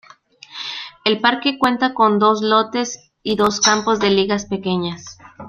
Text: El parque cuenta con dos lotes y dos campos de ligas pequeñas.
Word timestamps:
El 1.05 1.21
parque 1.21 1.59
cuenta 1.59 1.93
con 1.93 2.17
dos 2.17 2.41
lotes 2.41 3.11
y 3.21 3.35
dos 3.35 3.61
campos 3.61 3.99
de 3.99 4.09
ligas 4.09 4.47
pequeñas. 4.47 5.19